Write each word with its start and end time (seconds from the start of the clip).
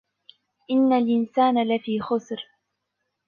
إن 0.71 0.93
الإنسان 0.93 1.63
لفي 1.67 1.99
خسر 1.99 2.45